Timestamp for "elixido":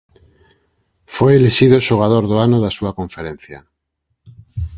1.35-1.85